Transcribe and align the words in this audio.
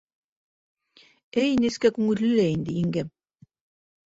Әй 1.41 1.53
нескә 1.67 1.93
күңелле 1.99 2.31
лә 2.39 2.47
инде 2.55 2.75
еңгәм! 2.79 3.13